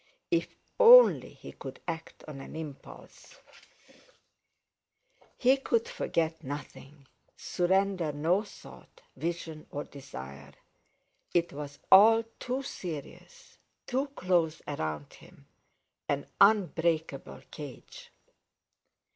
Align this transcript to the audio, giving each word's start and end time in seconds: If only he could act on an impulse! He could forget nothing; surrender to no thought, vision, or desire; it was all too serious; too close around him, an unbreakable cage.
If 0.31 0.55
only 0.79 1.29
he 1.29 1.51
could 1.51 1.79
act 1.87 2.23
on 2.27 2.41
an 2.41 2.55
impulse! 2.55 3.35
He 5.37 5.57
could 5.57 5.87
forget 5.87 6.43
nothing; 6.43 7.05
surrender 7.37 8.11
to 8.11 8.17
no 8.17 8.41
thought, 8.41 9.01
vision, 9.15 9.67
or 9.69 9.83
desire; 9.83 10.53
it 11.35 11.53
was 11.53 11.77
all 11.91 12.23
too 12.39 12.63
serious; 12.63 13.59
too 13.85 14.07
close 14.15 14.63
around 14.67 15.13
him, 15.13 15.45
an 16.09 16.25
unbreakable 16.41 17.43
cage. 17.51 18.09